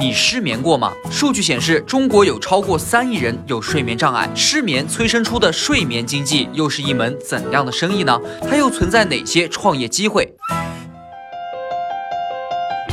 [0.00, 0.94] 你失眠过吗？
[1.10, 4.26] 数据显示，中国有超过三亿人有睡眠障碍。
[4.34, 8.18] 失眠催生出的睡眠经济又是一门怎样的生意呢？
[8.48, 10.26] 它又存在哪些创业机会？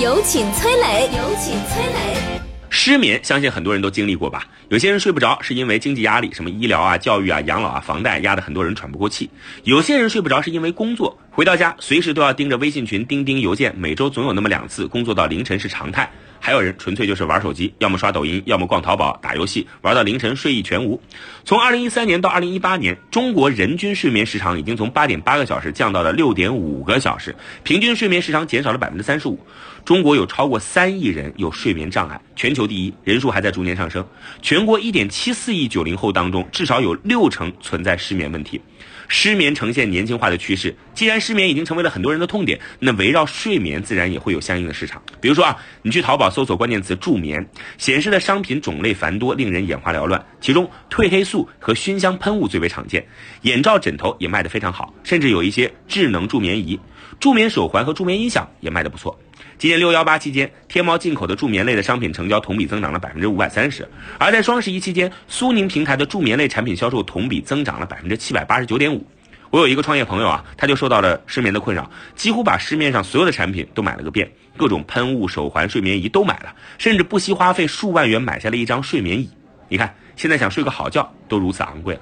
[0.00, 2.40] 有请崔磊，有请崔磊。
[2.70, 4.46] 失眠，相信很多人都经历过吧？
[4.70, 9.28] 有些人睡不着是因为经济压力，什么医疗啊、教育啊、养老啊、房贷压得很多人喘不过气；
[9.64, 16.10] 有些人睡不着是因为工作，回到家随时都要盯着微信群、钉钉邮件，每周总有那么两次，工作到凌晨是常态。
[16.44, 21.00] 还有人纯粹就是玩手机，要么刷抖音，要么逛淘宝、打游戏，玩到凌晨睡意全无。
[21.42, 29.40] 从二零一三年到二零一八年，中国人均睡眠时长已经从八点八个小时降到了六点五个小时，平均睡眠时长减少了百分之三十五。
[29.86, 34.06] 中国有超过三亿人有睡眠障碍，全球第一，人数还在逐年上升。
[34.42, 38.60] 全国一点七四亿九零后当中，至少有六成存在失眠问题。
[39.06, 45.02] 失眠呈现年轻化的趋势，既然失眠已经成为了很多人的痛点，那围绕睡眠自然也会有相应的市场。
[45.20, 50.22] 比如说啊，你去淘宝搜索关键词“助眠”，显示的商品种类繁多，令人眼花缭乱。
[50.40, 53.06] 其中褪黑素和熏香喷雾最为常见，
[53.42, 56.78] 眼罩、枕头也卖得非常好，甚至有一些智能助眠仪、
[57.20, 59.16] 助眠手环和助眠音响也卖得不错。
[59.56, 63.88] 今年六幺八期间，天猫进口的助眠类的商品成交同比增长了百分之五百三十，
[64.18, 69.06] 而在双十一期间，苏宁平台的助眠类产品销售同比增长了百分之七百八十九点五。
[69.54, 79.30] 我有一个创业朋友啊，他就受到了失眠的困扰，几乎把市面上所有的产品都买了个遍，各种喷雾、手环、睡眠仪都买了，甚至不惜花费数万元买下了一张睡眠椅。
[79.68, 82.00] 你看，现在想睡个好觉都如此昂贵了。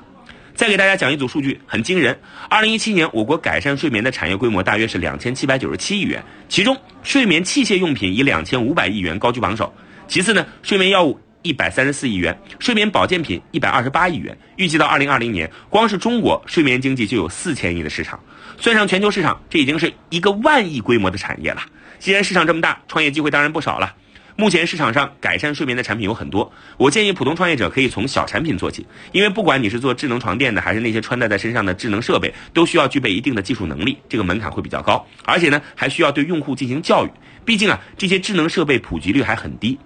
[0.55, 2.19] 再给大家讲一组数据，很惊人。
[2.49, 9.71] 二零一七年，我国改善睡眠的产业规模大约是两千七百九十七亿元，其中睡眠器械用品以两千五百亿元高居榜首。
[10.09, 14.37] 其次呢，睡眠药物一百三十四亿元，睡眠保健品一百二十八亿元。
[14.57, 18.19] 预计到二零二零年，光是中国睡眠经济就有四千亿的市场，
[18.59, 21.63] 算上全球市场，这已经是一个万亿规模的产业了。
[21.99, 23.95] 既然市场这么大，创业机会当然不少了。
[24.35, 37.11] 目前市场上改善睡眠的产品有很多，我建议普通创业者可以从小产品做起，因为不管你是做智能床垫的，还是那些穿戴在身上的智能设备，都需要具备一定的技术能力，这个门槛会比较高，而且呢还需要对用户进行教育，
[37.45, 39.79] 毕竟啊这些智能设备普及率还很低，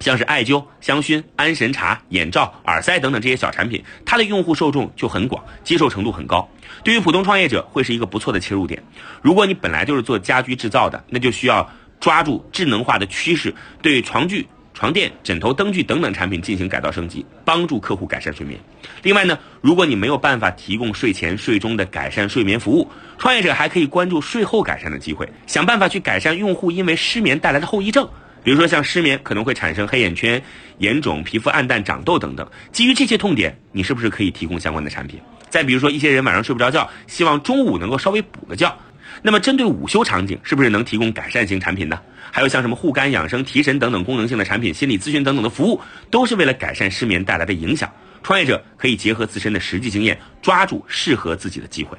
[0.00, 6.46] 像是艾灸、香薰、安神茶、眼罩、耳塞等等这些小产品，它的用户受众就很广，接受程度很高，
[6.82, 8.82] 对于普通创业者会是一个不错的切入点。
[9.22, 11.70] 如果你本来就是做家居制造的，那就需要。
[12.00, 18.58] 抓住智能化的趋势，对床具、床垫、枕头、灯具等等产品进行改造升级，帮助客户改善睡眠。
[19.02, 28.08] 另外呢，如果你没有办法提供睡前、睡中的改善睡眠服务，创业者还可以关注睡后改善的机会，想办法去改善用户因为失眠带来的后遗症。
[28.42, 30.42] 比如说，像失眠可能会产生黑眼圈、
[30.78, 32.48] 眼肿、皮肤暗淡、长痘等等。
[32.72, 35.20] 基于这些痛点，你是不是可以提供相关的产品？
[35.48, 38.74] 再比如说，一些人晚上睡不着觉，希望中午能够稍微补个觉。
[39.22, 42.00] 那么，针对午休场景，是不是能提供改善型产品呢？
[42.30, 45.80] 还有像什么护肝养生、提神等等功能性的产品，心理咨询等等的服务，
[46.10, 47.92] 都是为了改善失眠带来的影响。
[48.22, 51.98] 创业者可以结合自身的实际经验，抓住适合自己的机会。